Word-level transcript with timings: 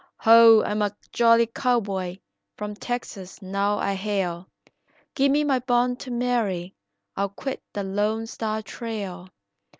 "Ho, 0.21 0.63
I'm 0.65 0.81
a 0.81 0.97
jolly 1.13 1.45
cowboy, 1.45 2.17
from 2.57 2.73
Texas 2.73 3.39
now 3.39 3.77
I 3.77 3.93
hail, 3.93 4.47
Give 5.13 5.31
me 5.31 5.43
my 5.43 5.59
bond 5.59 5.99
to 5.99 6.09
Mary, 6.09 6.73
I'll 7.15 7.29
quit 7.29 7.61
the 7.73 7.83
Lone 7.83 8.25
Star 8.25 8.63
trail. 8.63 9.27